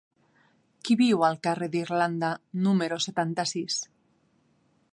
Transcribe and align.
Qui 0.87 0.95
viu 1.01 1.25
al 1.27 1.35
carrer 1.47 1.67
d'Irlanda 1.75 2.31
número 2.69 2.99
setanta-sis? 3.07 3.77